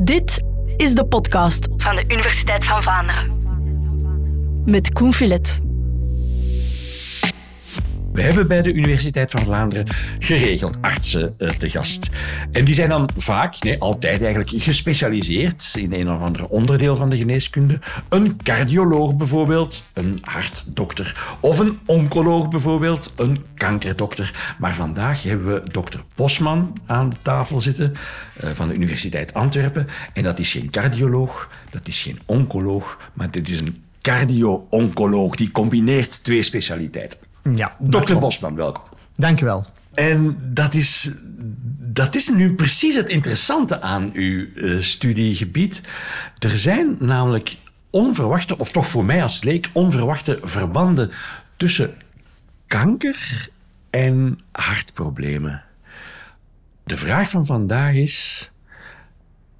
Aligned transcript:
Dit 0.00 0.42
is 0.76 0.94
de 0.94 1.06
podcast 1.06 1.68
van 1.76 1.96
de 1.96 2.04
Universiteit 2.08 2.64
van 2.64 2.82
Vlaanderen. 2.82 3.36
Met 4.64 4.92
Koen 4.92 5.12
Filet. 5.12 5.60
We 8.18 8.24
hebben 8.24 8.48
bij 8.48 8.62
de 8.62 8.72
Universiteit 8.72 9.30
van 9.30 9.42
Vlaanderen 9.42 9.86
geregeld 10.18 10.78
artsen 10.80 11.34
uh, 11.38 11.50
te 11.50 11.70
gast. 11.70 12.08
En 12.52 12.64
die 12.64 12.74
zijn 12.74 12.88
dan 12.88 13.10
vaak, 13.16 13.62
nee, 13.62 13.80
altijd 13.80 14.22
eigenlijk, 14.22 14.62
gespecialiseerd 14.62 15.74
in 15.76 15.92
een 15.92 16.10
of 16.10 16.20
ander 16.20 16.46
onderdeel 16.46 16.96
van 16.96 17.10
de 17.10 17.16
geneeskunde. 17.16 17.78
Een 18.08 18.42
cardioloog 18.42 19.16
bijvoorbeeld, 19.16 19.88
een 19.92 20.18
hartdokter. 20.22 21.36
Of 21.40 21.58
een 21.58 21.78
oncoloog 21.86 22.48
bijvoorbeeld, 22.48 23.12
een 23.16 23.44
kankerdokter. 23.54 24.54
Maar 24.58 24.74
vandaag 24.74 25.22
hebben 25.22 25.54
we 25.54 25.70
dokter 25.70 26.04
Bosman 26.14 26.76
aan 26.86 27.08
de 27.08 27.18
tafel 27.22 27.60
zitten 27.60 27.92
uh, 28.44 28.50
van 28.50 28.68
de 28.68 28.74
Universiteit 28.74 29.34
Antwerpen. 29.34 29.86
En 30.12 30.22
dat 30.22 30.38
is 30.38 30.52
geen 30.52 30.70
cardioloog, 30.70 31.50
dat 31.70 31.86
is 31.88 32.02
geen 32.02 32.18
oncoloog, 32.26 32.98
maar 33.12 33.30
dit 33.30 33.48
is 33.48 33.60
een 33.60 33.82
cardio-oncoloog. 34.02 35.36
Die 35.36 35.50
combineert 35.50 36.24
twee 36.24 36.42
specialiteiten. 36.42 37.27
Ja, 37.54 37.76
Dokter 37.78 38.18
Bosman, 38.18 38.54
welkom. 38.54 38.84
Wel. 39.40 39.66
En 39.94 40.38
dat 40.42 40.74
is, 40.74 41.10
dat 41.78 42.14
is 42.14 42.28
nu 42.28 42.54
precies 42.54 42.94
het 42.94 43.08
interessante 43.08 43.80
aan 43.80 44.10
uw 44.12 44.46
uh, 44.54 44.80
studiegebied. 44.80 45.80
Er 46.38 46.58
zijn 46.58 46.96
namelijk 46.98 47.56
onverwachte, 47.90 48.58
of 48.58 48.72
toch 48.72 48.86
voor 48.86 49.04
mij 49.04 49.22
als 49.22 49.42
leek, 49.42 49.70
onverwachte 49.72 50.38
verbanden 50.42 51.10
tussen 51.56 51.94
kanker 52.66 53.48
en 53.90 54.40
hartproblemen. 54.52 55.62
De 56.84 56.96
vraag 56.96 57.30
van 57.30 57.46
vandaag 57.46 57.94
is: 57.94 58.50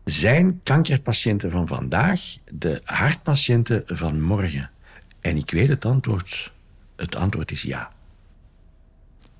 zijn 0.04 0.60
kankerpatiënten 0.62 1.50
van 1.50 1.66
vandaag 1.66 2.20
de 2.50 2.80
hartpatiënten 2.84 3.82
van 3.86 4.22
morgen? 4.22 4.70
En 5.20 5.36
ik 5.36 5.50
weet 5.50 5.68
het 5.68 5.84
antwoord 5.84 6.52
het 6.98 7.16
antwoord 7.16 7.50
is 7.50 7.62
ja. 7.62 7.90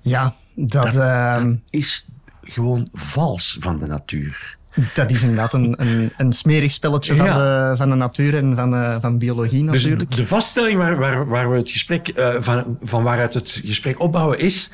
Ja, 0.01 0.33
dat, 0.55 0.83
dat, 0.83 0.95
uh, 0.95 1.43
dat 1.43 1.57
is 1.69 2.05
gewoon 2.43 2.87
vals 2.93 3.57
van 3.59 3.79
de 3.79 3.85
natuur. 3.85 4.57
Dat 4.93 5.11
is 5.11 5.21
inderdaad 5.21 5.53
een, 5.53 5.81
een, 5.81 6.13
een 6.17 6.33
smerig 6.33 6.71
spelletje 6.71 7.15
ja. 7.15 7.25
van, 7.25 7.37
de, 7.37 7.77
van 7.77 7.89
de 7.89 7.95
natuur 7.95 8.37
en 8.37 8.55
van, 8.55 8.71
de, 8.71 8.97
van 9.01 9.17
biologie 9.17 9.63
natuurlijk. 9.63 10.09
Dus 10.09 10.19
de 10.19 10.27
vaststelling 10.27 10.77
waar, 10.77 10.97
waar, 10.97 11.27
waar 11.27 11.51
we 11.51 11.57
het 11.57 11.69
gesprek, 11.69 12.17
uh, 12.17 12.35
van, 12.39 12.77
van 12.81 13.03
waaruit 13.03 13.33
het 13.33 13.61
gesprek 13.65 13.99
opbouwen 13.99 14.39
is... 14.39 14.71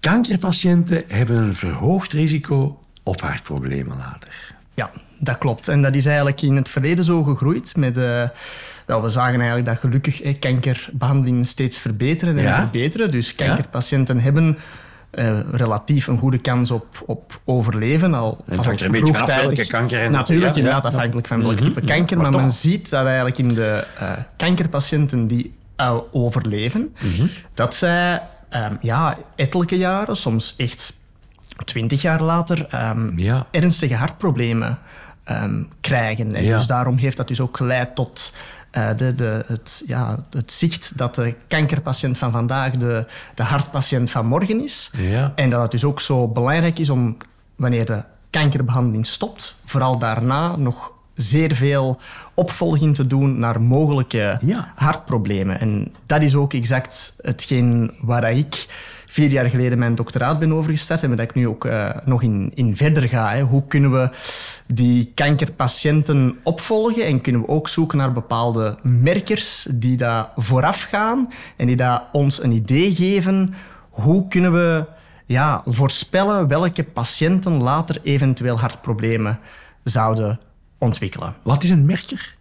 kankerpatiënten 0.00 1.04
hebben 1.08 1.36
een 1.36 1.54
verhoogd 1.54 2.12
risico 2.12 2.80
op 3.02 3.20
hartproblemen 3.20 3.96
later. 3.96 4.54
Ja, 4.74 4.90
dat 5.18 5.38
klopt. 5.38 5.68
En 5.68 5.82
dat 5.82 5.94
is 5.94 6.06
eigenlijk 6.06 6.42
in 6.42 6.56
het 6.56 6.68
verleden 6.68 7.04
zo 7.04 7.22
gegroeid 7.22 7.76
met... 7.76 7.96
Uh, 7.96 8.28
wel, 8.86 9.02
we 9.02 9.08
zagen 9.08 9.38
eigenlijk 9.38 9.66
dat 9.66 9.78
gelukkig 9.78 10.22
eh, 10.22 10.38
kankerbehandelingen 10.38 11.46
steeds 11.46 11.78
verbeteren 11.78 12.38
en 12.38 12.42
ja? 12.42 12.56
verbeteren. 12.56 13.10
Dus 13.10 13.34
kankerpatiënten 13.34 14.16
ja? 14.16 14.22
hebben 14.22 14.58
uh, 15.18 15.40
relatief 15.52 16.06
een 16.06 16.18
goede 16.18 16.38
kans 16.38 16.70
op, 16.70 17.02
op 17.06 17.40
overleven. 17.44 18.14
Al, 18.14 18.44
en 18.46 18.56
het 18.56 18.66
hangt 18.66 18.80
er 18.80 18.86
een 18.86 18.92
beetje 18.92 19.12
vanaf 19.12 19.36
welke 19.36 19.66
kanker. 19.66 20.00
En 20.00 20.12
natuurlijk, 20.12 20.56
inderdaad, 20.56 20.84
afhankelijk 20.84 21.26
van 21.26 21.42
welk 21.42 21.56
type 21.56 21.80
kanker. 21.80 22.16
Maar, 22.16 22.30
maar 22.30 22.40
men 22.40 22.52
ziet 22.52 22.90
dat 22.90 23.06
eigenlijk 23.06 23.38
in 23.38 23.48
de 23.48 23.86
uh, 24.00 24.12
kankerpatiënten 24.36 25.26
die 25.26 25.54
uh, 25.80 25.96
overleven, 26.12 26.94
-hmm. 26.94 27.28
dat 27.54 27.74
zij 27.74 28.22
um, 28.50 28.78
ja, 28.80 29.16
ettelijke 29.36 29.76
jaren, 29.76 30.16
soms 30.16 30.54
echt 30.56 30.98
twintig 31.64 32.02
jaar 32.02 32.22
later, 32.22 32.66
um, 32.90 33.18
ja. 33.18 33.46
ernstige 33.50 33.94
hartproblemen 33.94 34.78
um, 35.30 35.68
krijgen. 35.80 36.34
En 36.34 36.44
ja. 36.44 36.56
dus 36.56 36.66
daarom 36.66 36.96
heeft 36.96 37.16
dat 37.16 37.28
dus 37.28 37.40
ook 37.40 37.56
geleid 37.56 37.94
tot 37.94 38.34
uh, 38.76 38.88
de, 38.96 39.14
de, 39.14 39.44
het, 39.46 39.82
ja, 39.86 40.24
het 40.30 40.52
zicht 40.52 40.92
dat 40.96 41.14
de 41.14 41.34
kankerpatiënt 41.48 42.18
van 42.18 42.30
vandaag 42.30 42.72
de, 42.72 43.06
de 43.34 43.42
hartpatiënt 43.42 44.10
van 44.10 44.26
morgen 44.26 44.62
is. 44.62 44.90
Ja. 44.96 45.32
En 45.34 45.50
dat 45.50 45.62
het 45.62 45.70
dus 45.70 45.84
ook 45.84 46.00
zo 46.00 46.28
belangrijk 46.28 46.78
is 46.78 46.90
om, 46.90 47.16
wanneer 47.56 47.86
de 47.86 48.02
kankerbehandeling 48.30 49.06
stopt, 49.06 49.54
vooral 49.64 49.98
daarna 49.98 50.56
nog 50.56 50.92
zeer 51.14 51.54
veel 51.54 52.00
opvolging 52.34 52.94
te 52.94 53.06
doen 53.06 53.38
naar 53.38 53.62
mogelijke 53.62 54.38
ja. 54.40 54.72
hartproblemen. 54.74 55.60
En 55.60 55.92
dat 56.06 56.22
is 56.22 56.34
ook 56.34 56.52
exact 56.52 57.14
hetgeen 57.20 57.92
waar 58.00 58.32
ik 58.32 58.66
vier 59.14 59.30
jaar 59.30 59.50
geleden 59.50 59.78
mijn 59.78 59.94
doctoraat 59.94 60.38
ben 60.38 60.52
overgestart 60.52 61.02
en 61.02 61.10
dat 61.10 61.18
ik 61.18 61.34
nu 61.34 61.48
ook 61.48 61.64
uh, 61.64 61.90
nog 62.04 62.22
in, 62.22 62.50
in 62.54 62.76
verder 62.76 63.08
ga. 63.08 63.30
Hè. 63.30 63.42
Hoe 63.42 63.66
kunnen 63.66 63.92
we 63.92 64.08
die 64.66 65.12
kankerpatiënten 65.14 66.38
opvolgen 66.42 67.06
en 67.06 67.20
kunnen 67.20 67.40
we 67.40 67.48
ook 67.48 67.68
zoeken 67.68 67.98
naar 67.98 68.12
bepaalde 68.12 68.78
merkers 68.82 69.66
die 69.70 69.96
daar 69.96 70.28
vooraf 70.36 70.82
gaan 70.82 71.32
en 71.56 71.66
die 71.66 71.76
daar 71.76 72.02
ons 72.12 72.42
een 72.42 72.52
idee 72.52 72.94
geven 72.94 73.54
hoe 73.90 74.28
kunnen 74.28 74.52
we 74.52 74.84
ja, 75.24 75.62
voorspellen 75.66 76.48
welke 76.48 76.84
patiënten 76.84 77.52
later 77.62 78.00
eventueel 78.02 78.58
hartproblemen 78.58 79.38
zouden 79.84 80.40
ontwikkelen. 80.78 81.34
Wat 81.42 81.62
is 81.62 81.70
een 81.70 81.86
merker? 81.86 82.34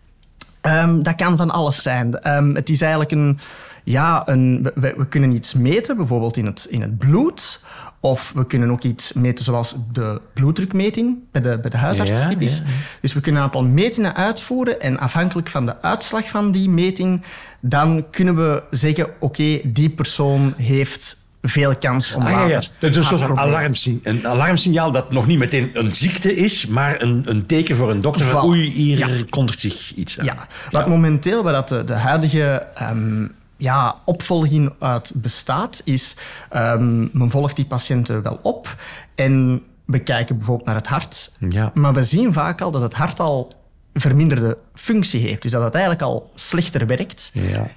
Um, 0.68 1.04
dat 1.04 1.16
kan 1.16 1.38
van 1.38 1.52
alles 1.52 1.82
zijn. 1.82 2.36
Um, 2.36 2.56
het 2.56 2.70
is 2.70 2.82
eigenlijk 2.82 3.12
een... 3.12 3.40
Ja, 3.86 4.28
een, 4.28 4.72
we, 4.76 4.94
we, 4.98 5.08
kunnen 5.08 5.32
iets 5.32 5.54
meten, 5.54 5.98
bijvoorbeeld 5.98 6.38
in 6.38 6.46
het, 6.46 6.68
in 6.70 6.82
het 6.82 6.98
bloed. 6.98 7.60
Of 8.00 8.32
we 8.36 8.46
kunnen 8.46 8.72
ook 8.72 8.84
iets 8.84 9.14
meten 9.14 9.46
zoals 9.46 9.76
de 9.92 10.22
bloeddrukmeting 10.34 11.18
bij 11.32 11.42
de, 11.42 11.60
bij 11.60 11.70
de 11.70 11.78
huisarts 11.78 12.22
ja, 12.22 12.28
typisch. 12.28 12.58
Ja, 12.58 12.64
ja. 12.64 12.72
Dus 13.02 13.14
we 13.14 13.22
kunnen 13.22 13.42
een 13.42 13.48
aantal 13.48 13.64
metingen 13.64 14.16
uitvoeren 14.16 14.82
en 14.82 15.00
afhankelijk 15.00 15.50
van 15.50 15.66
de 15.66 15.82
uitslag 15.82 16.30
van 16.30 16.52
die 16.52 16.70
meting, 16.70 17.22
dan 17.60 18.06
kunnen 18.10 18.36
we 18.36 18.64
zeggen, 18.70 19.06
oké, 19.06 19.16
okay, 19.20 19.62
die 19.66 19.90
persoon 19.90 20.54
heeft 20.58 21.18
veel 21.46 21.76
kans 21.76 22.14
om 22.14 22.22
ah, 22.22 22.32
later... 22.32 22.50
Ja, 22.50 22.60
ja. 22.60 22.68
Dat 22.80 22.90
is 22.90 22.96
een 22.96 23.04
soort 23.04 23.22
van 23.22 23.40
alarmsignaal, 23.40 24.14
een 24.14 24.28
alarmsignaal 24.28 24.92
dat 24.92 25.12
nog 25.12 25.28
niet 25.28 25.38
meteen 25.38 25.70
een 25.74 25.96
ziekte 25.96 26.36
is, 26.36 26.68
maar 26.68 27.02
een, 27.02 27.24
een 27.26 27.46
teken 27.46 27.76
voor 27.76 27.92
een 27.92 28.00
dokter 28.00 28.26
van 28.26 28.46
oei, 28.46 28.72
hier 28.72 28.98
ja. 28.98 29.24
kondigt 29.30 29.60
zich 29.60 29.94
iets 29.96 30.20
aan. 30.20 30.26
Ja, 30.26 30.48
wat 30.72 30.88
momenteel, 30.88 31.44
waar 31.44 31.54
dat 31.54 31.70
de, 31.70 31.84
de 31.84 31.94
huidige 31.94 32.68
um, 32.82 33.32
ja, 33.58 33.96
opvolging 34.06 34.74
uit 34.80 35.12
bestaat, 35.16 35.82
is 35.84 36.16
um, 36.56 37.10
men 37.14 37.30
volgt 37.30 37.56
die 37.56 37.66
patiënten 37.66 38.22
wel 38.22 38.40
op 38.42 38.76
en 39.16 39.64
we 39.86 40.00
kijken 40.00 40.38
bijvoorbeeld 40.38 40.68
naar 40.68 40.76
het 40.78 40.88
hart. 40.88 41.32
Ja. 41.50 41.72
Maar 41.74 41.94
we 41.94 42.04
zien 42.04 42.34
vaak 42.34 42.62
al 42.62 42.72
dat 42.72 42.82
het 42.82 42.94
hart 42.94 43.20
al 43.20 43.52
verminderde 43.94 44.58
functie 44.74 45.22
heeft. 45.22 45.42
Dus 45.42 45.52
dat 45.52 45.64
het 45.64 45.74
eigenlijk 45.74 46.04
al 46.04 46.32
slechter 46.36 46.88
werkt. 46.88 47.32
Ja. 47.34 47.68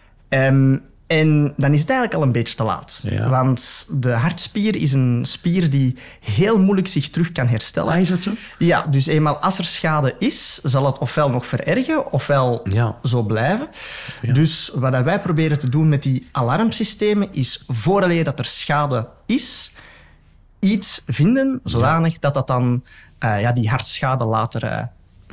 Um, 0.49 0.82
en 1.06 1.55
dan 1.56 1.72
is 1.72 1.81
het 1.81 1.91
eigenlijk 1.91 2.15
al 2.15 2.22
een 2.22 2.33
beetje 2.33 2.56
te 2.56 2.65
laat. 2.65 3.00
Ja. 3.03 3.28
Want 3.28 3.87
de 3.91 4.11
hartspier 4.11 4.77
is 4.77 4.93
een 4.93 5.25
spier 5.27 5.71
die 5.71 5.97
heel 6.21 6.59
moeilijk 6.59 6.89
zich 6.89 7.11
terug 7.11 7.33
kan 7.33 7.47
herstellen. 7.47 7.93
Ah, 7.93 8.00
is 8.00 8.09
dat 8.09 8.22
zo? 8.22 8.31
Ja, 8.59 8.87
dus 8.87 9.06
eenmaal 9.06 9.37
als 9.37 9.59
er 9.59 9.65
schade 9.65 10.15
is, 10.19 10.61
zal 10.62 10.87
het 10.87 10.99
ofwel 10.99 11.31
nog 11.31 11.47
verergen, 11.47 12.12
ofwel 12.12 12.61
ja. 12.69 12.97
zo 13.03 13.22
blijven. 13.22 13.69
Ja. 14.22 14.33
Dus 14.33 14.71
wat 14.75 15.03
wij 15.03 15.21
proberen 15.21 15.59
te 15.59 15.69
doen 15.69 15.89
met 15.89 16.03
die 16.03 16.28
alarmsystemen, 16.33 17.28
is 17.33 17.65
vooraleer 17.67 18.25
dat 18.25 18.38
er 18.38 18.44
schade 18.44 19.09
is, 19.27 19.73
iets 20.59 21.03
vinden, 21.06 21.61
zodanig 21.65 22.19
dat 22.19 22.34
dat 22.34 22.47
dan 22.47 22.84
uh, 23.25 23.41
ja, 23.41 23.53
die 23.53 23.69
hartschade 23.69 24.25
later 24.25 24.65
uh, 24.65 24.83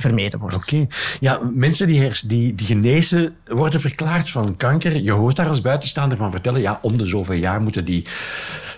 vermeden 0.06 0.38
wordt. 0.38 0.54
Oké. 0.56 0.74
Okay. 0.74 0.88
Ja, 1.20 1.40
mensen 1.54 1.86
die, 1.86 2.12
die, 2.26 2.54
die 2.54 2.66
genezen 2.66 3.36
worden 3.46 3.80
verklaard 3.80 4.30
van 4.30 4.56
kanker. 4.56 5.02
Je 5.02 5.12
hoort 5.12 5.36
daar 5.36 5.48
als 5.48 5.60
buitenstaander 5.60 6.18
van 6.18 6.30
vertellen, 6.30 6.60
ja, 6.60 6.78
om 6.82 6.98
de 6.98 7.06
zoveel 7.06 7.36
jaar 7.36 7.60
moeten 7.60 7.84
die, 7.84 8.04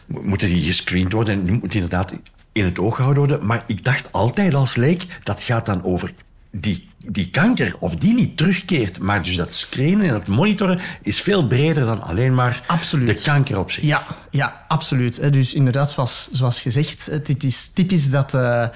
moeten 0.06 0.48
die 0.48 0.64
gescreend 0.64 1.12
worden 1.12 1.46
en 1.46 1.52
moet 1.52 1.74
inderdaad 1.74 2.12
in 2.52 2.64
het 2.64 2.78
oog 2.78 2.96
gehouden 2.96 3.26
worden. 3.26 3.46
Maar 3.46 3.64
ik 3.66 3.84
dacht 3.84 4.12
altijd 4.12 4.54
als 4.54 4.76
leek, 4.76 5.06
dat 5.22 5.42
gaat 5.42 5.66
dan 5.66 5.82
over 5.82 6.12
die, 6.50 6.88
die 7.04 7.30
kanker, 7.30 7.74
of 7.78 7.96
die 7.96 8.14
niet 8.14 8.36
terugkeert. 8.36 9.00
Maar 9.00 9.22
dus 9.22 9.36
dat 9.36 9.52
screenen 9.52 10.06
en 10.06 10.14
het 10.14 10.28
monitoren 10.28 10.80
is 11.02 11.20
veel 11.20 11.46
breder 11.46 11.84
dan 11.84 12.02
alleen 12.02 12.34
maar 12.34 12.64
absoluut. 12.66 13.06
de 13.06 13.24
kanker 13.24 13.58
op 13.58 13.70
zich. 13.70 13.84
Ja, 13.84 14.02
ja 14.30 14.64
absoluut. 14.68 15.32
Dus 15.32 15.54
inderdaad, 15.54 15.90
zoals, 15.90 16.28
zoals 16.32 16.60
gezegd, 16.60 17.06
het 17.06 17.44
is 17.44 17.68
typisch 17.68 18.10
dat... 18.10 18.34
Uh, 18.34 18.68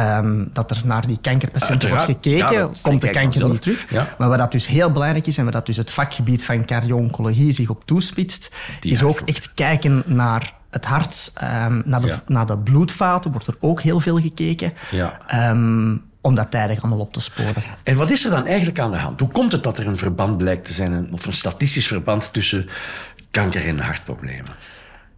Um, 0.00 0.50
dat 0.52 0.70
er 0.70 0.80
naar 0.84 1.06
die 1.06 1.18
kankerpatiënten 1.20 1.88
wordt 1.88 2.04
gekeken, 2.04 2.52
ja, 2.52 2.70
komt 2.82 3.00
de 3.00 3.10
kanker 3.10 3.48
niet 3.48 3.62
terug. 3.62 3.86
Ja. 3.90 4.14
Maar 4.18 4.28
wat 4.28 4.38
dat 4.38 4.52
dus 4.52 4.66
heel 4.66 4.90
belangrijk 4.90 5.26
is 5.26 5.38
en 5.38 5.44
wat 5.44 5.52
dat 5.52 5.66
dus 5.66 5.76
het 5.76 5.90
vakgebied 5.90 6.44
van 6.44 6.64
cardio-oncologie 6.64 7.52
zich 7.52 7.68
op 7.68 7.84
toespitst, 7.84 8.54
die 8.80 8.92
is 8.92 9.02
ook 9.02 9.20
echt 9.20 9.54
kijken 9.54 10.02
naar 10.06 10.54
het 10.70 10.84
hart, 10.84 11.32
um, 11.42 11.82
naar, 11.84 12.00
de, 12.00 12.06
ja. 12.06 12.22
naar 12.26 12.46
de 12.46 12.58
bloedvaten 12.58 13.30
wordt 13.30 13.46
er 13.46 13.56
ook 13.60 13.80
heel 13.80 14.00
veel 14.00 14.20
gekeken. 14.20 14.72
Um, 15.34 16.08
om 16.20 16.34
dat 16.34 16.50
tijdig 16.50 16.82
allemaal 16.82 17.00
op 17.00 17.12
te 17.12 17.20
sporen. 17.20 17.62
En 17.82 17.96
wat 17.96 18.10
is 18.10 18.24
er 18.24 18.30
dan 18.30 18.46
eigenlijk 18.46 18.78
aan 18.78 18.90
de 18.90 18.96
hand? 18.96 19.20
Hoe 19.20 19.28
komt 19.28 19.52
het 19.52 19.62
dat 19.62 19.78
er 19.78 19.86
een 19.86 19.96
verband 19.96 20.38
blijkt 20.38 20.66
te 20.66 20.72
zijn, 20.72 21.12
of 21.12 21.26
een 21.26 21.32
statistisch 21.32 21.86
verband 21.86 22.32
tussen 22.32 22.68
kanker 23.30 23.66
en 23.66 23.78
hartproblemen? 23.78 24.54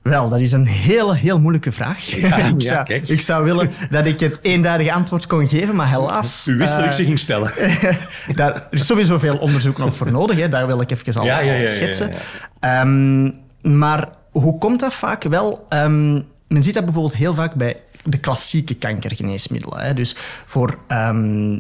Wel, 0.03 0.29
dat 0.29 0.41
is 0.41 0.53
een 0.53 0.67
heel, 0.67 1.15
heel 1.15 1.41
moeilijke 1.41 1.73
vraag. 1.73 2.05
Ja, 2.05 2.37
ik, 2.37 2.61
ja, 2.63 2.69
zou, 2.69 2.85
kijk. 2.85 3.09
ik 3.09 3.21
zou 3.21 3.45
willen 3.45 3.71
dat 3.91 4.07
ik 4.07 4.21
het 4.21 4.39
eenduidige 4.43 4.93
antwoord 4.93 5.27
kon 5.27 5.49
geven, 5.49 5.77
maar 5.77 5.89
helaas... 5.89 6.47
U 6.47 6.57
wist 6.57 6.73
dat 6.73 6.83
ik 6.83 6.91
eh, 6.91 6.93
ze 6.97 7.05
ging 7.05 7.19
stellen. 7.19 7.53
daar, 8.35 8.55
er 8.55 8.67
is 8.71 8.87
sowieso 8.87 9.19
veel 9.19 9.37
onderzoek 9.37 9.79
nog 9.79 9.97
voor 9.97 10.13
nodig, 10.13 10.39
hè. 10.39 10.49
daar 10.49 10.67
wil 10.67 10.81
ik 10.81 10.91
even 10.91 11.21
al, 11.21 11.25
Ja, 11.25 11.67
schetsen. 11.67 12.13
Ehm, 12.61 13.31
maar 13.79 14.09
hoe 14.31 14.59
komt 14.59 14.81
dat 14.81 14.95
vaak? 14.95 15.23
Wel, 15.23 15.67
ehm, 15.69 16.13
men 16.49 16.63
ziet 16.63 16.75
dat 16.75 16.85
bijvoorbeeld 16.85 17.17
heel 17.17 17.35
vaak 17.35 17.55
bij 17.55 17.77
de 18.05 18.19
klassieke 18.19 18.75
kankergeneesmiddelen. 18.75 19.79
Hè. 19.79 19.95
Dus 19.95 20.17
voor 20.45 20.79
ehm, 20.89 21.59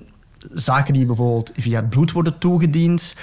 zaken 0.53 0.93
die 0.93 1.06
bijvoorbeeld 1.06 1.53
via 1.56 1.77
het 1.77 1.91
bloed 1.91 2.12
worden 2.12 2.38
toegediend. 2.38 3.17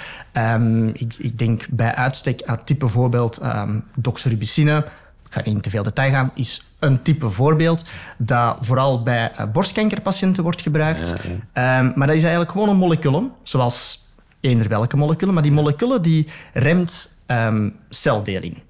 Ik, 0.92 1.14
ik 1.18 1.38
denk 1.38 1.66
bij 1.70 1.94
uitstek 1.94 2.42
aan 2.44 2.64
type 2.64 2.88
voorbeeld 2.88 3.38
ehm 3.38 3.78
doxorubicine. 3.96 4.84
Ik 5.30 5.36
ga 5.36 5.42
niet 5.44 5.54
in 5.54 5.60
te 5.60 5.70
veel 5.70 5.82
detail 5.82 6.10
gaan, 6.10 6.30
is 6.34 6.62
een 6.78 7.02
type 7.02 7.30
voorbeeld 7.30 7.84
dat 8.18 8.56
vooral 8.60 9.02
bij 9.02 9.30
eh, 9.36 9.46
borstkankerpatiënten 9.52 10.42
wordt 10.42 10.62
gebruikt. 10.62 11.14
Ehm, 11.52 11.92
maar 11.94 12.06
dat 12.06 12.16
is 12.16 12.22
eigenlijk 12.22 12.50
gewoon 12.50 12.68
een 12.68 12.76
moleculum, 12.76 13.32
zoals 13.42 14.06
eender 14.40 14.68
welke 14.68 14.96
moleculen. 14.96 15.34
Maar 15.34 15.42
die 15.42 15.52
moleculen 15.52 16.02
die 16.02 16.26
remt 16.52 17.16
ehm, 17.26 17.70
celdeling. 17.88 18.62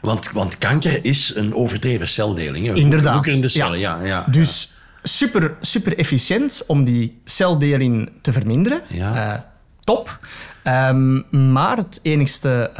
Want, 0.00 0.30
want 0.30 0.58
kanker 0.58 1.04
is 1.04 1.34
een 1.34 1.54
overdreven 1.54 2.08
celdeling. 2.08 2.66
Hè? 2.66 2.74
Inderdaad. 2.74 3.14
Woekerende 3.14 3.48
cellen, 3.48 3.78
ja. 3.78 4.00
ja, 4.04 4.24
Dus 4.30 4.72
super, 5.02 5.54
super 5.60 5.98
efficiënt 5.98 6.62
om 6.66 6.84
die 6.84 7.20
celdeling 7.24 8.10
te 8.20 8.32
verminderen. 8.32 8.82
Ja. 8.88 9.34
Eh, 9.34 9.40
top. 9.84 10.18
Ehm, 10.62 11.52
maar 11.52 11.76
het 11.76 11.98
enigste 12.02 12.70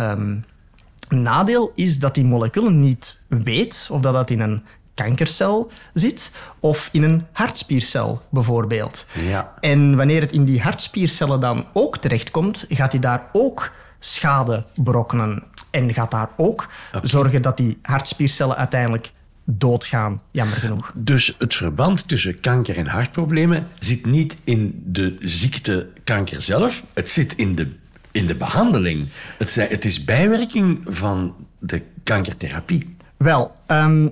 nadeel 1.12 1.72
is 1.74 1.98
dat 1.98 2.14
die 2.14 2.24
moleculen 2.24 2.80
niet 2.80 3.18
weet 3.28 3.88
of 3.90 4.00
dat, 4.00 4.12
dat 4.12 4.30
in 4.30 4.40
een 4.40 4.62
kankercel 4.94 5.70
zit 5.92 6.32
of 6.60 6.88
in 6.92 7.02
een 7.02 7.26
hartspiercel 7.32 8.22
bijvoorbeeld. 8.30 9.06
Ja. 9.28 9.54
En 9.60 9.96
wanneer 9.96 10.20
het 10.20 10.32
in 10.32 10.44
die 10.44 10.60
hartspiercellen 10.60 11.40
dan 11.40 11.66
ook 11.72 11.98
terechtkomt, 11.98 12.64
gaat 12.68 12.92
hij 12.92 13.00
daar 13.00 13.28
ook 13.32 13.72
schade 13.98 14.64
berokkenen. 14.74 15.42
En 15.70 15.94
gaat 15.94 16.10
daar 16.10 16.30
ook 16.36 16.68
zorgen 17.02 17.42
dat 17.42 17.56
die 17.56 17.78
hartspiercellen 17.82 18.56
uiteindelijk 18.56 19.12
doodgaan, 19.44 20.22
jammer 20.30 20.56
genoeg. 20.56 20.92
Dus 20.94 21.34
het 21.38 21.54
verband 21.54 22.08
tussen 22.08 22.40
kanker 22.40 22.76
en 22.76 22.86
hartproblemen 22.86 23.68
zit 23.78 24.06
niet 24.06 24.36
in 24.44 24.82
de 24.86 25.16
ziekte 25.18 25.88
kanker 26.04 26.42
zelf, 26.42 26.84
het 26.94 27.10
zit 27.10 27.34
in 27.34 27.54
de, 27.54 27.72
in 28.12 28.26
de 28.26 28.34
behandeling. 28.34 29.08
Het, 29.38 29.50
zijn, 29.50 29.68
het 29.68 29.84
is 29.84 30.04
bijwerking 30.04 30.78
van 30.82 31.34
de 31.58 31.82
kankertherapie. 32.02 32.96
Wel, 33.16 33.54
ehm, 33.66 34.08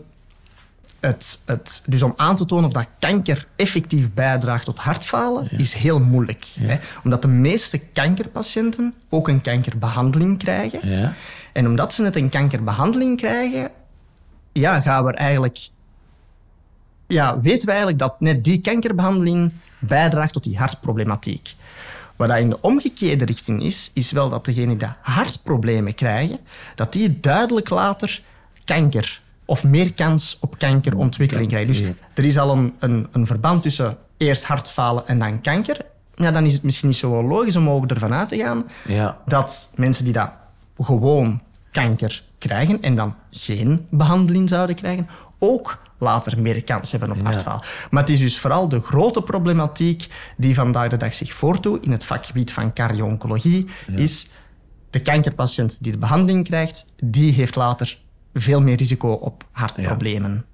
het, 1.00 1.40
het, 1.44 1.82
dus 1.86 2.02
om 2.02 2.12
aan 2.16 2.36
te 2.36 2.44
tonen 2.44 2.64
of 2.64 2.72
dat 2.72 2.86
kanker 2.98 3.46
effectief 3.56 4.12
bijdraagt 4.12 4.64
tot 4.64 4.78
hartfalen, 4.78 5.48
is 5.50 5.74
heel 5.74 5.98
moeilijk. 5.98 6.46
Hè? 6.60 6.78
Omdat 7.04 7.22
de 7.22 7.28
meeste 7.28 7.78
kankerpatiënten 7.78 8.94
ook 9.08 9.28
een 9.28 9.40
kankerbehandeling 9.40 10.38
krijgen. 10.38 10.88
Ja. 10.88 11.14
En 11.52 11.66
omdat 11.66 11.92
ze 11.92 12.02
net 12.02 12.16
een 12.16 12.28
kankerbehandeling 12.28 13.16
krijgen, 13.16 13.70
ja, 14.52 14.80
gaan 14.80 15.04
we 15.04 15.12
eigenlijk... 15.12 15.68
Ja, 17.06 17.40
weten 17.40 17.64
we 17.64 17.70
eigenlijk 17.70 17.98
dat 17.98 18.20
net 18.20 18.44
die 18.44 18.60
kankerbehandeling 18.60 19.52
bijdraagt 19.78 20.32
tot 20.32 20.44
die 20.44 20.58
hartproblematiek. 20.58 21.54
Wat 22.20 22.28
dat 22.28 22.38
in 22.38 22.48
de 22.48 22.60
omgekeerde 22.60 23.24
richting 23.24 23.62
is, 23.62 23.90
is 23.94 24.12
wel 24.12 24.28
dat 24.28 24.44
degenen 24.44 24.78
die 24.78 24.88
hartproblemen 25.00 25.94
krijgen, 25.94 26.38
dat 26.74 26.92
die 26.92 27.20
duidelijk 27.20 27.68
later 27.68 28.22
kanker 28.64 29.20
of 29.44 29.64
meer 29.64 29.94
kans 29.94 30.36
op 30.40 30.58
kankerontwikkeling 30.58 31.48
krijgen. 31.48 31.72
Dus 31.72 31.82
er 32.14 32.24
is 32.24 32.38
al 32.38 32.56
een, 32.56 32.74
een, 32.78 33.08
een 33.12 33.26
verband 33.26 33.62
tussen 33.62 33.96
eerst 34.16 34.44
hartfalen 34.44 35.06
en 35.06 35.18
dan 35.18 35.40
kanker. 35.40 35.76
Ja, 36.14 36.30
dan 36.30 36.44
is 36.44 36.52
het 36.52 36.62
misschien 36.62 36.88
niet 36.88 36.96
zo 36.96 37.22
logisch 37.22 37.56
om 37.56 37.68
ook 37.68 37.90
ervan 37.90 38.12
uit 38.14 38.28
te 38.28 38.36
gaan 38.36 38.64
Ja. 38.86 39.18
dat 39.26 39.70
mensen 39.74 40.04
die 40.04 40.12
dat 40.12 40.32
gewoon 40.78 41.42
kanker 41.70 42.22
krijgen 42.38 42.82
en 42.82 42.94
dan 42.96 43.14
geen 43.30 43.86
behandeling 43.90 44.48
zouden 44.48 44.76
krijgen, 44.76 45.08
ook 45.38 45.78
later 46.00 46.40
meer 46.40 46.64
kans 46.64 46.90
hebben 46.90 47.10
op 47.10 47.22
hartfalen. 47.22 47.62
Maar 47.90 48.02
het 48.02 48.12
is 48.12 48.18
dus 48.18 48.38
vooral 48.38 48.68
de 48.68 48.80
grote 48.80 49.22
problematiek 49.22 50.06
die 50.36 50.54
vandaag 50.54 50.88
de 50.88 50.96
dag 50.96 51.14
zich 51.14 51.32
voordoet 51.32 51.84
in 51.84 51.92
het 51.92 52.04
vakgebied 52.04 52.52
van 52.52 52.72
cardio-oncologie, 52.72 53.66
is 53.96 54.28
de 54.90 55.00
kankerpatiënt 55.00 55.82
die 55.82 55.92
de 55.92 55.98
behandeling 55.98 56.44
krijgt, 56.44 56.84
die 57.04 57.32
heeft 57.32 57.56
later 57.56 57.98
veel 58.34 58.60
meer 58.60 58.76
risico 58.76 59.12
op 59.12 59.44
hartproblemen. 59.52 60.44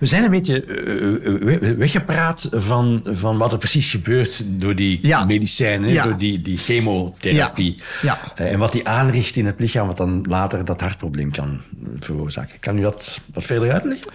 We 0.00 0.06
zijn 0.06 0.24
een 0.24 0.30
beetje 0.30 0.64
eh, 0.64 1.70
eh, 1.70 1.76
weggepraat 1.76 2.48
van, 2.52 3.00
van 3.04 3.38
wat 3.38 3.52
er 3.52 3.58
precies 3.58 3.90
gebeurt 3.90 4.42
door 4.46 4.74
die 4.76 4.98
Ja. 5.06 5.24
medicijnen, 5.24 5.90
Ja. 5.92 6.04
door 6.04 6.16
die, 6.18 6.42
die 6.42 6.56
chemotherapie. 6.58 7.82
Ja. 8.02 8.32
Eh, 8.34 8.52
En 8.52 8.58
wat 8.58 8.72
die 8.72 8.88
aanricht 8.88 9.36
in 9.36 9.46
het 9.46 9.60
lichaam, 9.60 9.86
wat 9.86 9.96
dan 9.96 10.24
later 10.28 10.64
dat 10.64 10.80
hartprobleem 10.80 11.30
kan 11.32 11.60
veroorzaken. 11.98 12.60
Kan 12.60 12.78
u 12.78 12.80
dat 12.82 13.20
wat 13.34 13.44
verder 13.44 13.72
uitleggen? 13.72 14.10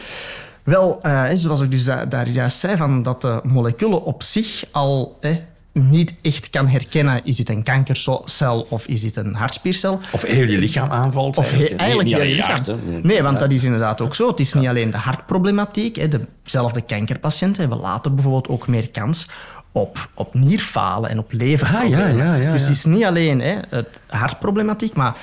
Wel, 0.65 0.99
eh, 1.01 1.23
zoals 1.33 1.61
ik 1.61 1.71
dus 1.71 1.83
da- 1.83 2.05
daar 2.05 2.27
juist 2.29 2.57
zei, 2.59 2.77
van 2.77 3.03
dat 3.03 3.21
de 3.21 3.39
moleculen 3.43 4.03
op 4.03 4.23
zich 4.23 4.63
al 4.71 5.17
eh, 5.21 5.35
niet 5.71 6.13
echt 6.21 6.49
kan 6.49 6.67
herkennen, 6.67 7.21
is 7.23 7.35
dit 7.35 7.49
een 7.49 7.63
kankercel 7.63 8.65
of 8.69 8.87
is 8.87 9.01
dit 9.01 9.15
een 9.15 9.33
hartspiercel? 9.35 9.99
Of 10.11 10.21
heel 10.21 10.47
je 10.47 10.57
lichaam 10.57 10.91
aanvalt? 10.91 11.37
Of 11.37 11.51
he- 11.51 11.65
eigenlijk, 11.77 12.09
heel 12.09 12.21
je 12.23 12.35
lichaam. 12.35 12.49
hart. 12.49 13.03
Nee, 13.03 13.21
want 13.23 13.39
dat 13.39 13.51
is 13.51 13.63
inderdaad 13.63 14.01
ook 14.01 14.15
zo. 14.15 14.27
Het 14.27 14.39
is 14.39 14.53
niet 14.53 14.67
alleen 14.67 14.91
de 14.91 14.97
hartproblematiek. 14.97 15.95
Hè. 15.95 16.07
Dezelfde 16.43 16.81
kankerpatiënten 16.81 17.61
hebben 17.61 17.79
later 17.79 18.13
bijvoorbeeld 18.13 18.47
ook 18.47 18.67
meer 18.67 18.89
kans 18.89 19.27
op, 19.71 20.09
op 20.13 20.33
nierfalen 20.33 21.09
en 21.09 21.19
op 21.19 21.31
leverproblemen. 21.31 22.03
Ah, 22.11 22.17
ja, 22.17 22.23
ja, 22.25 22.35
ja, 22.35 22.51
dus 22.51 22.61
het 22.61 22.69
is 22.71 22.85
niet 22.85 23.03
alleen 23.03 23.41
hè, 23.41 23.55
het 23.69 23.99
hartproblematiek, 24.07 24.93
maar 24.95 25.15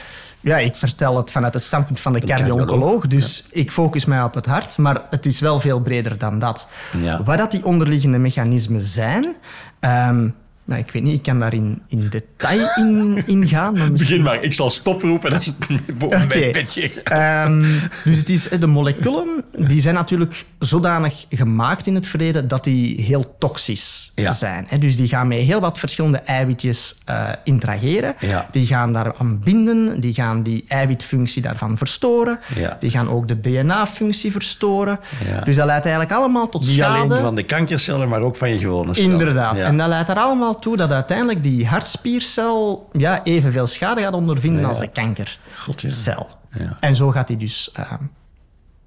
ja, 0.42 0.58
ik 0.58 0.76
vertel 0.76 1.16
het 1.16 1.30
vanuit 1.30 1.54
het 1.54 1.62
standpunt 1.62 2.00
van 2.00 2.12
de 2.12 2.20
cardio-oncoloog. 2.20 3.06
Dus 3.06 3.44
ik 3.50 3.72
focus 3.72 4.04
mij 4.04 4.22
op 4.22 4.34
het 4.34 4.46
hart, 4.46 4.78
maar 4.78 5.02
het 5.10 5.26
is 5.26 5.40
wel 5.40 5.60
veel 5.60 5.80
breder 5.80 6.18
dan 6.18 6.38
dat. 6.38 6.66
Ja. 7.00 7.22
Wat 7.22 7.38
dat 7.38 7.50
die 7.50 7.64
onderliggende 7.64 8.18
mechanismen 8.18 8.80
zijn... 8.80 9.36
ehm, 9.80 10.28
nou, 10.64 10.80
ik 10.80 10.90
weet 10.90 11.02
niet, 11.02 11.14
ik 11.14 11.22
kan 11.22 11.38
daar 11.40 11.54
in, 11.54 11.82
in 11.88 12.08
detail 12.10 12.68
in, 12.76 13.22
in 13.26 13.48
gaan. 13.48 13.78
Maar 13.78 13.92
misschien- 13.92 13.96
Begin 13.96 14.22
maar, 14.22 14.42
ik 14.42 14.54
zal 14.54 14.70
stoproepen 14.70 15.32
als 15.32 15.46
het 15.46 15.98
boven 15.98 16.26
mijn 16.28 16.50
petje 16.52 16.88
gaat. 17.04 17.46
Ehm, 17.48 17.64
dus 18.04 18.18
het 18.18 18.28
is, 18.30 18.48
de 18.60 18.66
moleculen 18.66 19.44
die 19.58 19.80
zijn 19.80 19.94
natuurlijk 19.94 20.44
zodanig 20.58 21.26
gemaakt 21.30 21.86
in 21.86 21.94
het 21.94 22.06
verleden 22.06 22.48
dat 22.48 22.64
die 22.64 23.00
heel 23.00 23.34
toxisch 23.38 24.12
Ja. 24.14 24.32
zijn. 24.32 24.66
Dus 24.78 24.96
die 24.96 25.08
gaan 25.08 25.28
met 25.28 25.38
heel 25.38 25.60
wat 25.60 25.78
verschillende 25.78 26.18
eiwitjes 26.18 26.98
eh, 27.04 27.28
interageren. 27.44 28.14
Ja. 28.20 28.48
Die 28.50 28.66
gaan 28.66 28.92
daar 28.92 29.14
aan 29.18 29.40
binden, 29.40 30.00
die 30.00 30.14
gaan 30.14 30.42
die 30.42 30.64
eiwitfunctie 30.68 31.42
daarvan 31.42 31.76
verstoren. 31.78 32.38
Ja. 32.54 32.76
Die 32.80 32.90
gaan 32.90 33.08
ook 33.10 33.28
de 33.28 33.40
DNA-functie 33.40 34.32
verstoren. 34.32 35.00
Dus 35.44 35.56
dat 35.56 35.66
leidt 35.66 35.84
eigenlijk 35.84 36.14
allemaal 36.14 36.48
tot 36.48 36.60
Niet 36.60 36.70
schade. 36.70 36.98
alleen 37.14 37.22
van 37.22 37.34
de 37.34 37.42
kankercellen, 37.44 38.08
maar 38.08 38.20
ook 38.20 38.36
van 38.36 38.48
je 38.50 38.58
gewone 38.58 38.94
cellen. 38.94 39.10
Inderdaad. 39.10 39.56
En 39.60 39.78
dat 39.78 39.88
leidt 39.88 40.08
er 40.08 40.16
allemaal 40.16 40.58
toe 40.62 40.76
dat 40.76 40.92
uiteindelijk 40.92 41.42
die 41.42 41.66
hartspiercel 41.66 42.88
ja, 42.92 43.24
evenveel 43.24 43.66
schade 43.66 44.00
gaat 44.00 44.12
ondervinden 44.14 44.60
Ja. 44.62 44.68
als 44.68 44.78
de 44.78 44.88
kankercel. 44.88 46.28
Ja. 46.58 46.76
En 46.80 46.96
zo 46.96 47.10
gaat 47.10 47.28
hij 47.28 47.36
dus 47.36 47.70
eh, 47.72 47.92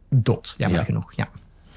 dood, 0.09 0.53
jammer 0.57 0.79
Ja. 0.79 0.85
genoeg. 0.85 1.13
Ja. 1.15 1.27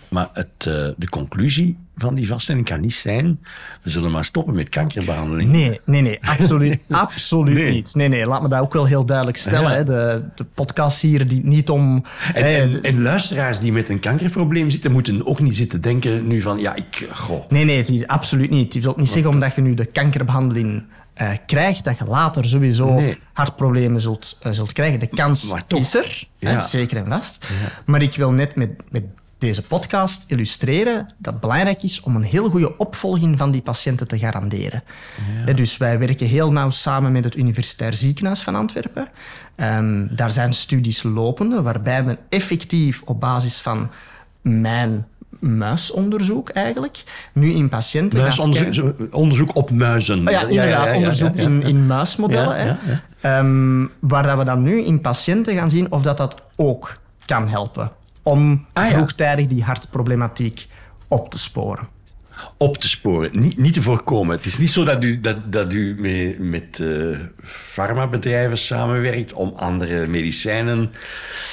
Maar 0.08 0.28
het, 0.32 0.48
eh, 0.58 0.88
de 0.96 1.08
conclusie 1.10 1.76
van 1.96 2.14
die 2.14 2.26
vaststelling 2.28 2.64
kan 2.66 2.80
niet 2.80 2.94
zijn... 2.94 3.40
we 3.82 3.90
zullen 3.90 4.10
maar 4.10 4.24
stoppen 4.24 4.54
met 4.54 4.68
kankerbehandeling. 4.68 5.50
Nee, 5.50 5.80
nee, 5.84 6.00
nee, 6.00 6.18
absoluut, 6.24 6.78
absoluut 6.90 7.54
Nee. 7.54 7.72
niet. 7.72 7.94
Nee, 7.94 8.08
nee, 8.08 8.26
laat 8.26 8.42
me 8.42 8.48
dat 8.48 8.60
ook 8.60 8.72
wel 8.72 8.84
heel 8.86 9.06
duidelijk 9.06 9.36
stellen. 9.36 9.70
Ja. 9.70 9.76
Hè. 9.76 9.84
De, 9.84 10.24
de 10.34 10.44
podcast 10.54 11.00
hier 11.00 11.26
die 11.26 11.40
niet 11.44 11.70
om... 11.70 12.04
En, 12.34 12.44
hè, 12.44 12.56
en, 12.58 12.70
de- 12.70 12.80
en 12.80 13.02
luisteraars 13.02 13.58
die 13.60 13.72
met 13.72 13.88
een 13.88 14.00
kankerprobleem 14.00 14.70
zitten... 14.70 14.92
moeten 14.92 15.26
ook 15.26 15.40
niet 15.40 15.56
zitten 15.56 15.80
denken 15.80 16.26
nu 16.26 16.40
van... 16.40 16.58
ja, 16.58 16.74
ik... 16.74 17.08
Goh, 17.12 17.48
Nee, 17.50 17.64
nee, 17.64 17.76
het 17.76 17.88
is 17.88 18.06
absoluut 18.06 18.50
niet. 18.50 18.74
Het 18.74 18.82
wil 18.82 18.94
niet 18.96 19.10
zeggen 19.10 19.30
omdat 19.30 19.54
je 19.54 19.60
nu 19.60 19.74
de 19.74 19.84
kankerbehandeling 19.86 20.84
eh, 21.14 21.30
krijgt, 21.46 21.84
dat 21.84 21.98
je 21.98 22.04
later 22.04 22.44
sowieso 22.44 22.94
Nee. 22.94 23.18
hartproblemen 23.32 24.00
zult, 24.00 24.38
eh, 24.42 24.52
zult 24.52 24.72
krijgen. 24.72 25.00
De 25.00 25.06
kans 25.06 25.54
toch. 25.66 25.80
is 25.80 25.94
er, 25.94 26.24
hè, 26.38 26.60
zeker 26.60 26.96
en 26.96 27.06
vast. 27.06 27.46
Maar 27.86 28.02
ik 28.02 28.14
wil 28.16 28.30
net 28.30 28.54
met, 28.56 28.70
met 28.90 29.02
deze 29.38 29.62
podcast 29.66 30.24
illustreren 30.26 31.06
dat 31.18 31.32
het 31.32 31.40
belangrijk 31.40 31.82
is 31.82 32.00
om 32.00 32.16
een 32.16 32.22
heel 32.22 32.50
goede 32.50 32.76
opvolging 32.78 33.38
van 33.38 33.50
die 33.50 33.60
patiënten 33.62 34.08
te 34.08 34.18
garanderen. 34.18 34.82
Dus 35.54 35.76
wij 35.76 35.98
werken 35.98 36.26
heel 36.26 36.52
nauw 36.52 36.70
samen 36.70 37.12
met 37.12 37.24
het 37.24 37.36
Universitair 37.36 37.94
Ziekenhuis 37.94 38.42
van 38.42 38.54
Antwerpen. 38.54 39.08
Ehm, 39.56 40.06
daar 40.10 40.30
zijn 40.32 40.52
studies 40.52 41.02
lopende 41.02 41.62
waarbij 41.62 42.02
men 42.02 42.18
effectief 42.28 43.02
op 43.04 43.20
basis 43.20 43.60
van 43.60 43.90
mijn 44.42 45.06
muisonderzoek 45.40 46.48
eigenlijk 46.48 47.04
nu 47.32 47.52
in 47.52 47.68
patiënten 47.68 48.20
Muisonderzoek 48.20 48.94
zo- 48.98 49.06
onderzoek 49.10 49.54
op 49.56 49.70
muizen. 49.70 50.26
Oh 50.26 50.32
ja, 50.32 50.40
inderdaad, 50.42 50.96
onderzoek 50.96 51.36
ja. 51.36 51.42
In, 51.42 51.62
in 51.62 51.86
muismodellen. 51.86 52.56
Hè. 52.56 52.98
Ehm, 53.20 53.86
waar 54.00 54.22
dat 54.22 54.38
we 54.38 54.44
dan 54.44 54.62
nu 54.62 54.84
in 54.84 55.00
patiënten 55.00 55.54
gaan 55.54 55.70
zien 55.70 55.92
of 55.92 56.02
dat, 56.02 56.16
dat 56.16 56.42
ook 56.56 56.98
kan 57.26 57.48
helpen 57.48 57.90
om 58.28 58.66
Ah, 58.72 58.84
ja. 58.84 58.90
vroegtijdig 58.96 59.46
die 59.46 59.62
hartproblematiek 59.62 60.66
op 61.08 61.30
te 61.30 61.38
sporen. 61.38 61.88
op 62.56 62.76
te 62.76 62.88
sporen, 62.88 63.40
niet, 63.40 63.58
niet 63.58 63.74
te 63.74 63.82
voorkomen. 63.82 64.36
Het 64.36 64.46
is 64.46 64.58
niet 64.58 64.70
zo 64.70 64.84
dat 64.84 65.04
u, 65.04 65.20
dat, 65.20 65.52
dat 65.52 65.72
u 65.72 65.94
mee, 65.98 66.40
met 66.40 66.80
eh 66.80 67.18
farmabedrijven 67.44 68.58
samenwerkt 68.58 69.32
om 69.32 69.52
andere 69.56 70.06
medicijnen 70.06 70.90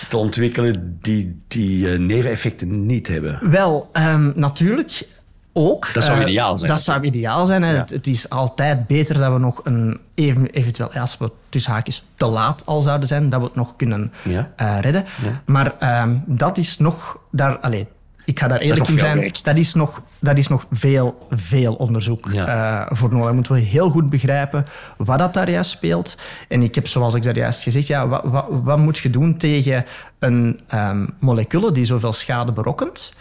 te 0.10 0.18
ontwikkelen 0.18 0.98
die 1.02 1.42
die 1.48 1.92
eh, 1.92 2.00
neveneffecten 2.00 2.86
niet 2.86 3.08
hebben. 3.08 3.40
Wel, 3.52 3.90
ehm, 3.94 4.32
natuurlijk 4.36 5.08
ook. 5.58 5.90
Dat 5.94 6.04
zou 6.04 6.18
eh, 6.22 6.28
ideaal 6.30 6.58
zijn. 6.58 6.72
Dat 6.72 6.82
zou 6.82 7.04
ideaal 7.04 7.46
zijn. 7.46 7.62
hè. 7.64 7.72
Ja. 7.72 7.78
Het, 7.80 7.90
het 7.90 8.08
is 8.08 8.30
altijd 8.30 8.88
beter 8.88 9.18
dat 9.18 9.34
we 9.34 9.40
nog 9.40 9.62
een, 9.64 10.00
even, 10.14 10.46
eventueel, 10.50 10.92
als 10.94 11.18
we 11.18 11.32
tussen 11.50 11.72
haakjes 11.72 12.04
te 12.16 12.26
laat 12.26 12.66
al 12.66 12.82
zouden 12.82 13.08
zijn, 13.08 13.30
dat 13.30 13.40
we 13.40 13.46
het 13.46 13.56
nog 13.56 13.76
kunnen 13.76 14.14
Ja. 14.24 14.52
eh, 14.56 14.78
redden. 14.82 15.06
Maar 15.46 15.74
ehm, 15.80 16.16
dat 16.26 16.58
is 16.58 16.78
nog, 16.78 17.18
daar, 17.32 17.58
allez, 17.58 17.84
ik 18.26 18.40
ga 18.40 18.48
daar 18.48 18.60
eerlijk 18.60 18.88
in 18.90 18.98
zijn, 18.98 19.18
werk. 19.20 19.44
dat 19.44 19.58
is 19.58 19.74
nog, 19.74 20.02
dat 20.20 20.38
is 20.38 20.48
nog 20.48 20.66
veel, 20.72 21.28
veel 21.30 21.74
onderzoek 21.74 22.30
eh, 22.32 22.82
voor 22.90 23.10
nodig. 23.14 23.34
Moeten 23.34 23.54
we 23.54 23.60
heel 23.60 23.90
goed 23.90 24.10
begrijpen 24.10 24.66
wat 24.98 25.20
dat 25.20 25.34
daar 25.34 25.50
juist 25.50 25.72
speelt. 25.72 26.18
En 26.48 26.62
ik 26.64 26.76
heb, 26.76 26.88
zoals 26.88 27.14
ik 27.14 27.24
daar 27.24 27.36
juist 27.38 27.64
gezegd, 27.64 27.88
ja, 27.88 28.08
wat, 28.08 28.22
wat, 28.24 28.46
wat 28.50 28.78
moet 28.78 28.98
je 28.98 29.10
doen 29.10 29.38
tegen 29.38 29.86
een 30.20 30.60
ehm 30.68 31.06
molecule 31.20 31.72
die 31.72 31.86
zoveel 31.86 32.14
schade 32.14 32.52
berokkent? 32.52 33.14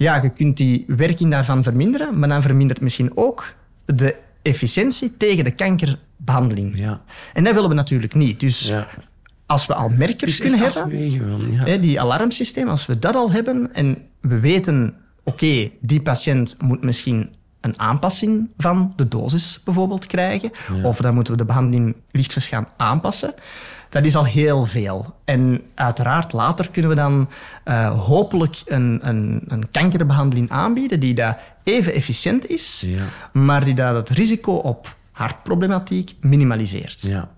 Ja, 0.00 0.22
je 0.22 0.30
kunt 0.30 0.56
die 0.56 0.84
werking 0.86 1.30
daarvan 1.30 1.62
verminderen, 1.62 2.18
maar 2.18 2.28
dan 2.28 2.42
vermindert 2.42 2.80
misschien 2.80 3.16
ook 3.16 3.54
de 3.84 4.14
efficiëntie 4.42 5.16
tegen 5.16 5.44
de 5.44 5.50
kankerbehandeling. 5.50 6.78
Ja. 6.78 7.00
En 7.32 7.44
dat 7.44 7.54
willen 7.54 7.68
we 7.68 7.74
natuurlijk 7.74 8.14
niet. 8.14 8.40
Dus 8.40 8.66
Ja. 8.66 8.86
als 9.46 9.66
we 9.66 9.74
al 9.74 9.88
merkers 9.88 10.38
kunnen 10.38 10.58
hebben, 10.58 11.10
ja. 11.52 11.64
hè, 11.64 11.78
die 11.78 12.00
alarmsysteem, 12.00 12.68
als 12.68 12.86
we 12.86 12.98
dat 12.98 13.14
al 13.14 13.30
hebben 13.30 13.74
en 13.74 13.98
we 14.20 14.38
weten, 14.40 14.94
oké, 15.24 15.70
die 15.80 16.02
patiënt 16.02 16.56
moet 16.60 16.82
misschien 16.82 17.34
een 17.60 17.78
aanpassing 17.80 18.48
van 18.58 18.92
de 18.96 19.08
dosis 19.08 19.60
bijvoorbeeld 19.64 20.06
krijgen, 20.06 20.50
of 20.82 20.96
dan 21.00 21.14
moeten 21.14 21.32
we 21.32 21.38
de 21.38 21.44
behandeling 21.44 21.96
lichtjes 22.10 22.46
gaan 22.46 22.68
aanpassen. 22.76 23.34
Dat 23.88 24.04
is 24.04 24.16
al 24.16 24.24
heel 24.24 24.66
veel. 24.66 25.14
En 25.24 25.62
uiteraard, 25.74 26.32
later 26.32 26.70
kunnen 26.70 26.90
we 26.90 26.96
dan 26.96 27.28
eh, 27.64 28.00
hopelijk 28.06 28.62
een, 28.66 28.98
een, 29.02 29.44
een 29.48 29.70
kankerbehandeling 29.70 30.50
aanbieden 30.50 31.00
die 31.00 31.14
dat 31.14 31.36
even 31.64 31.92
efficiënt 31.94 32.46
is, 32.48 32.84
Ja. 32.86 33.04
maar 33.32 33.64
die 33.64 33.74
dat 33.74 33.94
het 33.94 34.08
risico 34.08 34.52
op 34.52 34.96
hartproblematiek 35.12 36.14
minimaliseert. 36.20 37.00
Ja. 37.00 37.28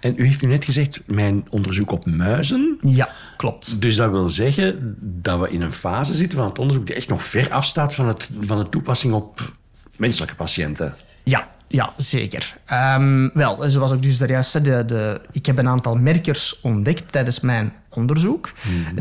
En 0.00 0.14
u 0.16 0.24
heeft 0.24 0.42
nu 0.42 0.48
net 0.48 0.64
gezegd, 0.64 1.02
mijn 1.06 1.46
onderzoek 1.50 1.90
op 1.90 2.06
muizen. 2.06 2.78
Ja, 2.80 3.08
klopt. 3.36 3.80
Dus 3.80 3.96
dat 3.96 4.10
wil 4.10 4.28
zeggen 4.28 4.96
dat 5.00 5.40
we 5.40 5.50
in 5.50 5.60
een 5.60 5.72
fase 5.72 6.14
zitten 6.14 6.38
van 6.38 6.48
het 6.48 6.58
onderzoek 6.58 6.86
die 6.86 6.94
echt 6.94 7.08
nog 7.08 7.24
ver 7.24 7.50
afstaat 7.50 7.94
van, 7.94 8.08
het, 8.08 8.30
van 8.40 8.58
de 8.58 8.68
toepassing 8.68 9.14
op 9.14 9.52
menselijke 9.96 10.34
patiënten. 10.34 10.94
Ja, 11.22 11.48
ja 11.68 11.92
zeker. 11.96 12.56
Ehm, 12.64 13.28
wel, 13.34 13.70
zoals 13.70 13.92
ik 13.92 14.02
dus 14.02 14.18
daar 14.18 14.30
juist 14.30 14.50
zei, 14.50 14.64
de, 14.64 14.84
de, 14.84 15.20
ik 15.32 15.46
heb 15.46 15.58
een 15.58 15.68
aantal 15.68 15.94
merkers 15.94 16.60
ontdekt 16.60 17.12
tijdens 17.12 17.40
mijn 17.40 17.72
onderzoek. 17.88 18.52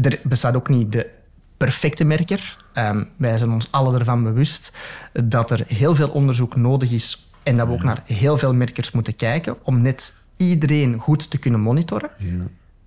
Er 0.01 0.19
bestaat 0.23 0.55
ook 0.55 0.69
niet 0.69 0.91
de 0.91 1.09
perfecte 1.57 2.03
merker. 2.03 2.57
Ehm, 2.73 3.03
wij 3.17 3.37
zijn 3.37 3.51
ons 3.51 3.67
alle 3.71 3.99
ervan 3.99 4.23
bewust 4.23 4.71
dat 5.23 5.51
er 5.51 5.63
heel 5.67 5.95
veel 5.95 6.09
onderzoek 6.09 6.55
nodig 6.55 6.91
is 6.91 7.27
en 7.43 7.57
dat 7.57 7.67
we 7.67 7.73
ook 7.73 7.83
naar 7.83 8.03
heel 8.05 8.37
veel 8.37 8.53
merkers 8.53 8.91
moeten 8.91 9.15
kijken 9.15 9.57
om 9.63 9.81
net 9.81 10.13
iedereen 10.37 10.99
goed 10.99 11.29
te 11.29 11.37
kunnen 11.37 11.59
monitoren. 11.59 12.09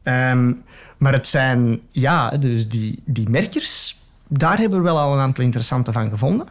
Ehm, 0.03 0.53
maar 0.99 1.13
het 1.13 1.27
zijn, 1.27 1.81
ja, 1.91 2.31
dus 2.31 2.69
die, 2.69 3.03
die 3.05 3.29
merkers, 3.29 3.99
daar 4.29 4.59
hebben 4.59 4.79
we 4.79 4.85
wel 4.85 4.99
al 4.99 5.13
een 5.13 5.21
aantal 5.21 5.45
interessante 5.45 5.93
van 5.93 6.11
gevonden. 6.11 6.47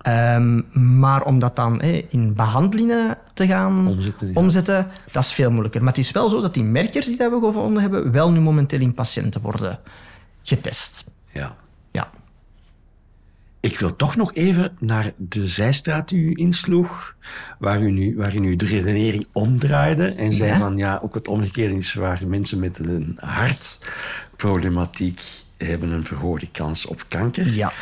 Ehm, 0.00 0.60
maar 0.98 1.24
om 1.24 1.38
dat 1.38 1.56
dan 1.56 1.80
hé, 1.80 2.06
in 2.08 2.34
behandelingen 2.34 3.18
te 3.34 3.46
gaan 3.46 3.86
Omzetten, 3.86 4.26
ja. 4.28 4.32
omzetten, 4.34 4.86
dat 5.12 5.24
is 5.24 5.32
veel 5.32 5.50
moeilijker. 5.50 5.80
Maar 5.80 5.92
het 5.92 6.04
is 6.04 6.10
wel 6.10 6.28
zo 6.28 6.40
dat 6.40 6.54
die 6.54 6.62
merkers 6.62 7.06
die 7.06 7.16
dat 7.16 7.30
we 7.30 7.46
gevonden 7.46 7.82
hebben, 7.82 8.12
wel 8.12 8.30
nu 8.30 8.40
momenteel 8.40 8.80
in 8.80 8.94
patiënten 8.94 9.40
worden 9.40 9.78
getest. 10.42 11.04
Ja. 11.32 11.56
Ja. 11.90 12.10
Ik 13.66 13.78
wil 13.78 13.96
toch 13.96 14.16
nog 14.16 14.34
even 14.34 14.76
naar 14.78 15.12
de 15.16 15.48
zijstraat 15.48 16.08
die 16.08 16.22
u 16.22 16.32
insloeg, 16.34 17.14
waar 17.58 17.82
u 17.82 17.90
nu, 17.90 18.16
waar 18.16 18.34
u 18.34 18.38
nu 18.38 18.56
de 18.56 18.66
redenering 18.66 19.26
omdraaide 19.32 20.06
en 20.14 20.32
zei 20.32 20.50
Ja. 20.50 20.58
van 20.58 20.76
ja, 20.76 20.98
ook 21.02 21.14
het 21.14 21.28
omgekeerde 21.28 21.76
is 21.76 21.94
waar 21.94 22.20
mensen 22.26 22.60
met 22.60 22.78
een 22.78 23.18
hartproblematiek 23.20 25.20
hebben 25.58 25.90
een 25.90 26.04
verhoogde 26.04 26.48
kans 26.52 26.86
op 26.86 27.04
kanker. 27.08 27.52
Ja. 27.52 27.72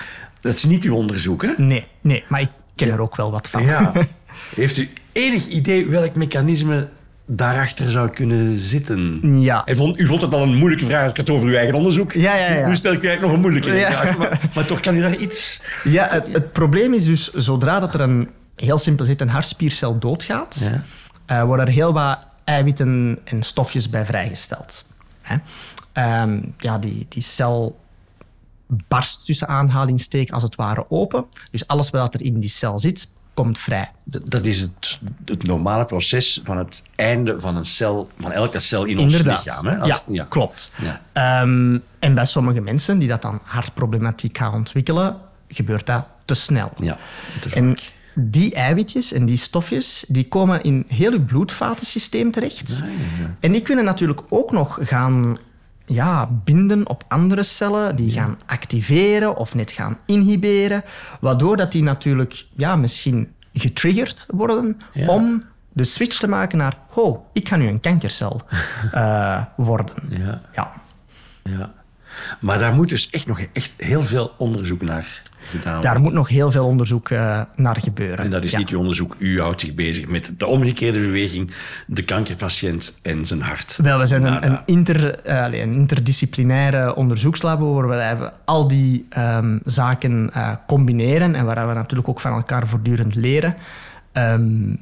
Dat 0.40 0.54
is 0.54 0.64
niet 0.64 0.84
uw 0.84 0.94
onderzoek, 0.94 1.42
hè? 1.42 1.52
Nee, 1.56 1.86
nee, 2.00 2.24
maar 2.28 2.40
ik 2.40 2.50
ken 2.74 2.90
er 2.90 3.00
ook 3.00 3.16
wel 3.16 3.30
wat 3.30 3.48
van. 3.48 3.62
Ja. 3.64 3.92
Heeft 4.56 4.76
u 4.78 4.88
enig 5.12 5.46
idee 5.46 5.88
welk 5.88 6.14
mechanisme 6.14 6.88
daarachter 7.26 7.90
zou 7.90 8.10
kunnen 8.10 8.56
zitten? 8.58 9.20
Ja. 9.40 9.62
U 9.68 9.76
vond, 9.76 9.98
u 9.98 10.06
vond 10.06 10.22
het 10.22 10.34
al 10.34 10.42
een 10.42 10.54
moeilijke 10.56 10.84
vraag 10.84 11.02
als 11.02 11.10
ik 11.10 11.16
het 11.16 11.30
over 11.30 11.48
uw 11.48 11.54
eigen 11.54 11.74
onderzoek. 11.74 12.12
Ja, 12.12 12.36
ja, 12.36 12.52
ja. 12.52 12.68
Nu 12.68 12.76
stel 12.76 12.92
ik 12.92 13.02
u 13.02 13.06
eigenlijk 13.06 13.22
nog 13.26 13.32
een 13.32 13.50
moeilijke 13.50 13.78
Ja. 13.78 13.90
vraag. 13.90 14.16
Maar, 14.16 14.40
maar 14.54 14.64
toch 14.66 14.80
kan 14.80 14.96
u 14.96 15.00
daar 15.00 15.16
iets... 15.16 15.60
Ja, 15.84 16.08
het, 16.10 16.26
het 16.32 16.52
probleem 16.52 16.92
is 16.94 17.04
dus, 17.04 17.32
zodra 17.32 17.80
dat 17.80 17.94
er 17.94 18.00
een, 18.00 18.28
heel 18.56 18.78
simpel 18.78 19.04
zit, 19.04 19.20
een 19.20 19.28
hartspiercel 19.28 19.98
doodgaat, 19.98 20.68
Ja. 20.70 20.82
eh, 21.26 21.44
worden 21.44 21.66
er 21.66 21.72
heel 21.72 21.92
wat 21.92 22.26
eiwitten 22.44 23.18
en 23.24 23.42
stofjes 23.42 23.90
bij 23.90 24.06
vrijgesteld. 24.06 24.84
Hè? 25.22 25.36
Ehm, 25.92 26.40
ja, 26.58 26.78
die, 26.78 27.06
die 27.08 27.22
cel 27.22 27.78
barst 28.88 29.26
tussen 29.26 29.48
aanhalingsteken 29.48 30.34
als 30.34 30.42
het 30.42 30.54
ware 30.54 30.84
open. 30.90 31.24
Dus 31.50 31.66
alles 31.66 31.90
wat 31.90 32.14
er 32.14 32.22
in 32.22 32.40
die 32.40 32.48
cel 32.48 32.78
zit, 32.78 33.10
komt 33.34 33.58
vrij. 33.58 33.90
Dat 34.04 34.44
is 34.44 34.60
het, 34.60 34.98
het 35.24 35.42
normale 35.42 35.84
proces 35.84 36.40
van 36.44 36.58
het 36.58 36.82
einde 36.94 37.40
van 37.40 37.56
een 37.56 37.66
cel, 37.66 38.10
van 38.20 38.32
elke 38.32 38.58
cel 38.58 38.84
in 38.84 38.98
ons 38.98 39.18
lichaam. 39.22 39.66
Hè? 39.66 39.76
Als- 39.78 40.04
ja, 40.08 40.26
klopt. 40.28 40.72
Ja. 40.76 41.00
Ehm, 41.12 41.78
en 41.98 42.14
bij 42.14 42.24
sommige 42.26 42.60
mensen 42.60 42.98
die 42.98 43.08
dat 43.08 43.22
dan 43.22 43.40
hartproblematiek 43.44 44.38
gaan 44.38 44.54
ontwikkelen, 44.54 45.16
gebeurt 45.48 45.86
dat 45.86 46.06
te 46.24 46.34
snel. 46.34 46.72
Ja. 46.80 46.98
En 47.54 47.76
die 48.14 48.54
eiwitjes 48.54 49.12
en 49.12 49.26
die 49.26 49.36
stofjes 49.36 50.04
die 50.08 50.28
komen 50.28 50.62
in 50.62 50.84
heel 50.88 51.12
je 51.12 51.20
bloedvatensysteem 51.20 52.30
terecht. 52.32 52.80
Ah, 52.82 52.88
En 53.40 53.52
die 53.52 53.62
kunnen 53.62 53.84
natuurlijk 53.84 54.22
ook 54.28 54.52
nog 54.52 54.78
gaan 54.82 55.38
ja, 55.86 56.26
binden 56.44 56.88
op 56.88 57.04
andere 57.08 57.42
cellen, 57.42 57.96
die 57.96 58.10
gaan 58.10 58.38
activeren 58.46 59.36
of 59.36 59.54
net 59.54 59.72
gaan 59.72 59.98
inhiberen, 60.06 60.82
waardoor 61.20 61.56
dat 61.56 61.72
die 61.72 61.82
natuurlijk 61.82 62.46
ja, 62.56 62.76
misschien 62.76 63.32
getriggerd 63.52 64.26
worden 64.28 64.78
Ja. 64.92 65.08
om 65.08 65.42
de 65.72 65.84
switch 65.84 66.18
te 66.18 66.28
maken 66.28 66.58
naar 66.58 66.76
oh, 66.94 67.26
ik 67.32 67.48
ga 67.48 67.56
nu 67.56 67.68
een 67.68 67.80
kankercel 67.80 68.40
eh, 68.92 69.42
worden. 69.56 69.94
Ja, 70.08 70.40
Ja. 70.54 70.72
ja. 71.42 71.72
Maar 72.40 72.58
daar 72.58 72.74
moet 72.74 72.88
dus 72.88 73.10
echt 73.10 73.26
nog 73.26 73.40
echt 73.52 73.74
heel 73.76 74.02
veel 74.02 74.34
onderzoek 74.38 74.82
naar 74.82 75.22
gedaan. 75.46 75.80
Daar 75.82 76.00
moet 76.00 76.12
nog 76.12 76.28
heel 76.28 76.50
veel 76.50 76.66
onderzoek 76.66 77.10
eh, 77.10 77.40
naar 77.56 77.76
gebeuren. 77.76 78.24
En 78.24 78.30
dat 78.30 78.44
is 78.44 78.50
Ja. 78.50 78.58
niet 78.58 78.68
uw 78.68 78.78
onderzoek. 78.78 79.14
U 79.18 79.40
houdt 79.40 79.60
zich 79.60 79.74
bezig 79.74 80.08
met 80.08 80.32
de 80.36 80.46
omgekeerde 80.46 80.98
beweging, 80.98 81.50
de 81.86 82.02
kankerpatiënt 82.02 82.98
en 83.02 83.26
zijn 83.26 83.40
hart. 83.42 83.78
Wel, 83.82 83.98
we 83.98 84.06
zijn 84.06 84.24
een, 84.24 84.46
een, 84.46 84.58
inter, 84.66 85.18
eh, 85.20 85.60
een 85.60 85.72
interdisciplinaire 85.72 86.94
onderzoekslabo 86.94 87.72
waar 87.72 88.18
we 88.18 88.30
al 88.44 88.68
die 88.68 89.06
ehm, 89.08 89.58
zaken 89.64 90.30
eh, 90.32 90.50
combineren 90.66 91.34
en 91.34 91.44
waar 91.44 91.68
we 91.68 91.74
natuurlijk 91.74 92.08
ook 92.08 92.20
van 92.20 92.32
elkaar 92.32 92.66
voortdurend 92.68 93.14
leren. 93.14 93.56
Ehm, 94.12 94.74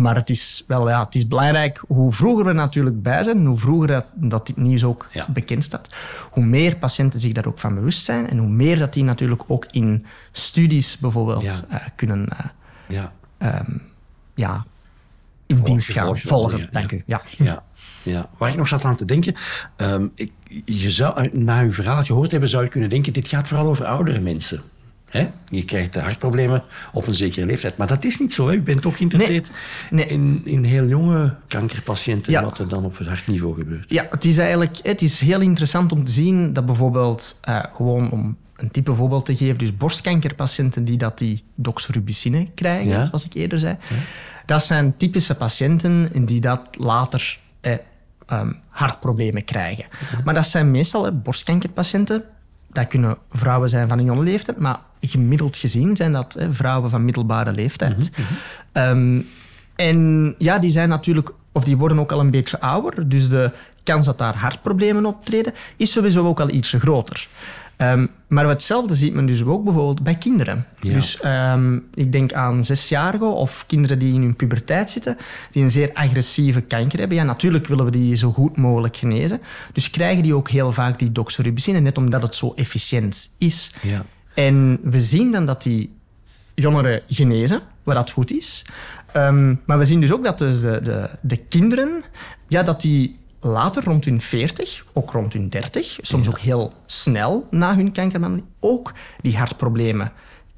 maar 0.00 0.14
het 0.16 0.30
is 0.30 0.64
wel 0.66 0.88
ja, 0.88 1.04
het 1.04 1.14
is 1.14 1.28
belangrijk 1.28 1.82
hoe 1.86 2.12
vroeger 2.12 2.44
we 2.44 2.52
natuurlijk 2.52 3.02
bij 3.02 3.22
zijn, 3.22 3.46
hoe 3.46 3.58
vroeger 3.58 3.86
dat, 3.88 4.04
dat 4.14 4.46
dit 4.46 4.56
nieuws 4.56 4.84
ook 4.84 5.08
Ja. 5.12 5.26
bekend 5.30 5.64
staat, 5.64 5.94
hoe 6.30 6.44
meer 6.44 6.76
patiënten 6.76 7.20
zich 7.20 7.32
daar 7.32 7.46
ook 7.46 7.58
van 7.58 7.74
bewust 7.74 8.04
zijn 8.04 8.28
en 8.28 8.38
hoe 8.38 8.48
meer 8.48 8.78
dat 8.78 8.92
die 8.92 9.04
natuurlijk 9.04 9.42
ook 9.46 9.66
in 9.70 10.04
studies 10.32 10.98
bijvoorbeeld 10.98 11.42
Ja. 11.42 11.60
eh, 11.68 11.86
kunnen 11.96 12.28
eh, 12.28 12.44
Ja, 12.88 13.12
ja, 14.34 14.64
in 15.46 15.60
dienst 15.62 15.92
gaan 15.92 16.18
volgen. 16.18 16.58
ja, 16.58 16.66
Dank 16.70 16.90
ja. 17.06 17.22
u. 17.38 17.44
Ja. 18.02 18.28
Waar 18.38 18.48
ik 18.50 18.56
nog 18.56 18.68
zat 18.68 18.84
aan 18.84 18.96
te 18.96 19.04
denken, 19.04 19.34
ehm, 19.76 20.06
ik, 20.14 20.32
je 20.64 20.90
zou, 20.90 21.28
na 21.32 21.60
uw 21.60 21.72
verhaal 21.72 22.02
gehoord 22.04 22.30
hebben, 22.30 22.48
zou 22.48 22.62
je 22.64 22.68
kunnen 22.70 22.88
denken, 22.88 23.12
dit 23.12 23.28
gaat 23.28 23.48
vooral 23.48 23.66
over 23.66 23.84
oudere 23.84 24.20
mensen. 24.20 24.62
Hè? 25.14 25.28
Je 25.48 25.64
krijgt 25.64 25.94
hartproblemen 25.94 26.62
op 26.92 27.06
een 27.06 27.14
zekere 27.14 27.46
leeftijd. 27.46 27.76
Maar 27.76 27.86
dat 27.86 28.04
is 28.04 28.18
niet 28.18 28.32
zo. 28.32 28.48
Hè? 28.48 28.54
U 28.54 28.62
bent 28.62 28.82
toch 28.82 28.96
geïnteresseerd 28.96 29.50
Nee. 29.90 30.06
In, 30.06 30.40
in 30.44 30.64
heel 30.64 30.86
jonge 30.86 31.34
kankerpatiënten, 31.48 32.32
Ja. 32.32 32.42
wat 32.42 32.58
er 32.58 32.68
dan 32.68 32.84
op 32.84 32.98
het 32.98 33.06
hartniveau 33.08 33.54
gebeurt. 33.54 33.90
Ja, 33.90 34.06
het 34.10 34.24
is 34.24 34.38
eigenlijk 34.38 34.76
het 34.82 35.02
is 35.02 35.20
heel 35.20 35.40
interessant 35.40 35.92
om 35.92 36.04
te 36.04 36.12
zien 36.12 36.52
dat 36.52 36.66
bijvoorbeeld, 36.66 37.38
eh, 37.40 37.58
gewoon 37.74 38.10
om 38.10 38.36
een 38.56 38.70
type 38.70 38.94
voorbeeld 38.94 39.24
te 39.26 39.36
geven, 39.36 39.58
dus 39.58 39.76
borstkankerpatiënten 39.76 40.84
die 40.84 40.96
dat 40.96 41.18
die 41.18 41.42
doxorubicine 41.54 42.46
krijgen, 42.54 42.90
Ja. 42.90 43.04
zoals 43.04 43.24
ik 43.24 43.34
eerder 43.34 43.58
zei, 43.58 43.76
dat 44.46 44.64
zijn 44.64 44.96
typische 44.96 45.34
patiënten 45.34 46.10
die 46.26 46.40
dat 46.40 46.60
later 46.78 47.38
eh, 47.60 47.72
ehm, 48.26 48.52
hartproblemen 48.68 49.44
krijgen. 49.44 49.84
Maar 50.24 50.34
dat 50.34 50.46
zijn 50.46 50.70
meestal 50.70 51.04
hè, 51.04 51.12
borstkankerpatiënten. 51.12 52.24
Dat 52.72 52.88
kunnen 52.88 53.16
vrouwen 53.30 53.68
zijn 53.68 53.88
van 53.88 53.98
een 53.98 54.04
jonge 54.04 54.22
leeftijd, 54.22 54.58
maar 54.58 54.78
gemiddeld 55.06 55.56
gezien 55.56 55.96
zijn 55.96 56.12
dat 56.12 56.34
hè, 56.38 56.52
vrouwen 56.52 56.90
van 56.90 57.04
middelbare 57.04 57.52
leeftijd. 57.52 58.10
Ehm, 58.72 59.20
en 59.76 60.34
ja, 60.38 60.58
die 60.58 60.70
zijn 60.70 60.88
natuurlijk, 60.88 61.30
of 61.52 61.64
die 61.64 61.76
worden 61.76 61.98
ook 61.98 62.12
al 62.12 62.20
een 62.20 62.30
beetje 62.30 62.60
ouder, 62.60 63.08
dus 63.08 63.28
de 63.28 63.50
kans 63.82 64.06
dat 64.06 64.18
daar 64.18 64.36
hartproblemen 64.36 65.06
optreden 65.06 65.52
is 65.76 65.92
sowieso 65.92 66.26
ook 66.26 66.40
al 66.40 66.50
ietsje 66.50 66.80
groter. 66.80 67.28
Ehm, 67.76 68.06
maar 68.28 68.48
hetzelfde 68.48 68.94
ziet 68.94 69.14
men 69.14 69.26
dus 69.26 69.44
ook 69.44 69.64
bijvoorbeeld 69.64 70.02
bij 70.02 70.14
kinderen. 70.14 70.66
Ja. 70.80 70.92
Dus 70.92 71.20
ehm, 71.20 71.78
ik 71.94 72.12
denk 72.12 72.32
aan 72.32 72.66
zesjarigen 72.66 73.34
of 73.34 73.66
kinderen 73.66 73.98
die 73.98 74.14
in 74.14 74.20
hun 74.20 74.36
puberteit 74.36 74.90
zitten, 74.90 75.16
die 75.50 75.62
een 75.62 75.70
zeer 75.70 75.90
agressieve 75.94 76.60
kanker 76.60 76.98
hebben. 76.98 77.16
Ja, 77.16 77.24
natuurlijk 77.24 77.66
willen 77.66 77.84
we 77.84 77.90
die 77.90 78.14
zo 78.14 78.32
goed 78.32 78.56
mogelijk 78.56 78.96
genezen. 78.96 79.40
Dus 79.72 79.90
krijgen 79.90 80.22
die 80.22 80.34
ook 80.34 80.48
heel 80.48 80.72
vaak 80.72 80.98
die 80.98 81.12
doxorubicine, 81.12 81.80
net 81.80 81.98
omdat 81.98 82.22
het 82.22 82.34
zo 82.34 82.52
efficiënt 82.56 83.30
is. 83.38 83.72
Ja. 83.82 84.04
En 84.34 84.80
we 84.82 85.00
zien 85.00 85.32
dan 85.32 85.46
dat 85.46 85.62
die 85.62 85.92
jongeren 86.54 87.02
genezen, 87.08 87.60
wat 87.82 87.94
dat 87.94 88.10
goed 88.10 88.32
is. 88.32 88.64
Ehm, 89.12 89.54
maar 89.66 89.78
we 89.78 89.84
zien 89.84 90.00
dus 90.00 90.12
ook 90.12 90.24
dat 90.24 90.38
dus 90.38 90.60
de, 90.60 90.80
de, 90.82 91.10
de 91.20 91.36
kinderen, 91.36 92.02
ja, 92.48 92.62
dat 92.62 92.80
die 92.80 93.18
later 93.40 93.84
rond 93.84 94.04
hun 94.04 94.20
40, 94.20 94.84
ook 94.92 95.10
rond 95.10 95.32
hun 95.32 95.48
30, 95.48 95.98
soms 96.00 96.28
ook 96.28 96.38
heel 96.38 96.72
snel 96.86 97.46
na 97.50 97.76
hun 97.76 97.92
kankerbehandeling, 97.92 98.48
ook 98.60 98.92
die 99.20 99.36
hartproblemen 99.36 100.12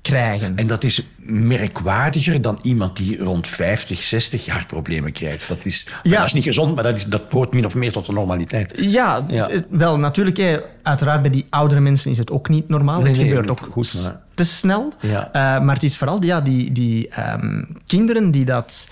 krijgen. 0.09 0.57
En 0.57 0.67
dat 0.67 0.85
is 0.85 1.07
merkwaardiger 1.19 2.41
dan 2.41 2.59
iemand 2.63 2.97
die 2.97 3.19
rond 3.19 3.47
50, 3.47 4.03
60 4.03 4.47
hartproblemen 4.47 5.13
krijgt. 5.13 5.49
Dat 5.49 5.65
is, 5.65 5.87
Ja. 6.03 6.17
dat 6.17 6.27
is 6.27 6.33
niet 6.33 6.45
gezond, 6.45 6.75
maar 6.75 6.85
dat, 6.85 6.97
is, 6.97 7.05
dat 7.05 7.25
hoort 7.31 7.53
min 7.53 7.65
of 7.65 7.75
meer 7.75 7.93
tot 7.93 8.07
de 8.07 8.13
normaliteit. 8.13 8.73
Ja, 8.77 9.25
Ja. 9.29 9.49
wel 9.71 9.99
natuurlijk. 9.99 10.37
hè, 10.37 10.59
Uiteraard 10.83 11.23
bij 11.23 11.31
die 11.31 11.47
oudere 11.51 11.81
mensen 11.81 12.11
is 12.11 12.19
het 12.19 12.31
ook 12.31 12.49
niet 12.49 12.69
normaal. 12.69 12.99
Nee, 13.01 13.09
het 13.09 13.17
nee, 13.17 13.29
gebeurt 13.29 13.51
ook 13.51 13.69
goed, 13.71 14.03
maar- 14.05 14.21
te 14.35 14.45
snel. 14.45 14.93
Ja. 15.01 15.33
Eh, 15.33 15.65
maar 15.65 15.75
het 15.75 15.83
is 15.85 15.97
vooral 15.97 16.23
ja, 16.25 16.41
die, 16.41 16.73
die 16.73 17.09
ehm, 17.09 17.63
kinderen 17.87 18.31
die 18.31 18.45
dat 18.45 18.89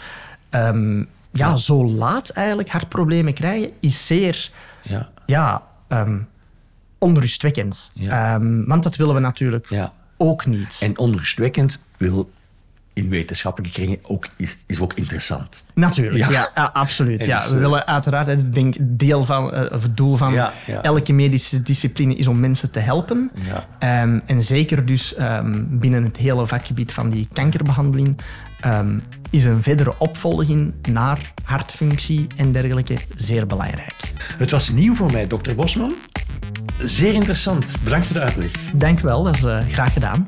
ehm, 0.50 1.04
ja, 1.33 1.56
zo 1.56 1.85
laat 1.90 2.28
eigenlijk 2.28 2.68
hartproblemen 2.68 3.33
krijgen, 3.35 3.71
is 3.80 4.06
zeer 4.06 4.50
Ja, 4.83 5.09
ja, 5.26 5.62
ehm, 5.88 6.18
onrustwekkend. 6.99 7.92
Want 8.66 8.83
dat 8.83 8.97
willen 8.97 9.14
we 9.14 9.21
natuurlijk 9.21 9.66
ja. 9.71 9.92
Ook 10.16 10.47
niet. 10.47 10.78
En 10.83 10.99
onrustwekkend 10.99 11.83
wil 11.97 12.30
in 12.92 13.09
wetenschappelijke 13.09 13.76
kringen 13.76 13.99
ook, 14.02 14.28
is, 14.37 14.59
is 14.66 14.80
ook 14.80 14.92
interessant. 14.92 15.64
Natuurlijk, 15.75 16.30
Ja. 16.30 16.50
absoluut. 16.73 17.21
En 17.21 17.26
Ja. 17.26 17.38
dus, 17.38 17.49
We 17.49 17.54
eh, 17.54 17.61
willen 17.61 17.87
uiteraard, 17.87 18.26
het 18.26 18.52
denk, 18.52 18.75
deel 18.80 19.25
van, 19.25 19.52
eh, 19.52 19.75
of 19.75 19.83
het 19.83 19.97
doel 19.97 20.16
van 20.16 20.33
Ja, 20.33 20.52
ja. 20.66 20.83
elke 20.83 21.12
medische 21.12 21.62
discipline 21.62 22.14
is 22.14 22.26
om 22.26 22.40
mensen 22.40 22.71
te 22.71 22.78
helpen. 22.78 23.30
Ehm, 23.78 24.21
en 24.26 24.42
zeker 24.42 24.87
dus 24.87 25.14
ehm, 25.14 25.64
binnen 25.68 26.04
het 26.04 26.16
hele 26.16 26.47
vakgebied 26.47 26.92
van 26.92 27.11
die 27.11 27.28
kankerbehandeling 27.33 28.18
ehm, 28.61 28.99
is 29.30 29.44
een 29.44 29.62
verdere 29.62 29.94
opvolging 29.99 30.73
naar 30.88 31.33
hartfunctie 31.44 32.26
en 32.37 32.52
dergelijke 32.52 32.97
zeer 33.14 33.47
belangrijk. 33.47 34.12
Het 34.38 34.50
was 34.50 34.71
nieuw 34.71 34.94
voor 34.94 35.12
mij, 35.12 35.26
dokter 35.26 35.54
Bosman. 35.54 35.94
Zeer 36.78 37.14
interessant. 37.14 37.75
Bedankt 37.85 38.07
voor 38.07 38.16
de 38.16 38.23
uitleg. 38.23 38.50
Dank 38.75 39.00
wel, 39.00 39.23
dat 39.23 39.35
is 39.35 39.45
eh, 39.45 39.59
graag 39.69 39.93
gedaan. 39.93 40.26